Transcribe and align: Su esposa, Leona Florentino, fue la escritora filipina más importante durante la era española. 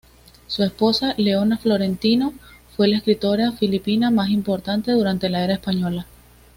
Su 0.47 0.63
esposa, 0.63 1.13
Leona 1.19 1.57
Florentino, 1.59 2.33
fue 2.75 2.87
la 2.87 2.97
escritora 2.97 3.51
filipina 3.51 4.09
más 4.09 4.29
importante 4.31 4.93
durante 4.93 5.29
la 5.29 5.43
era 5.43 5.53
española. 5.53 6.07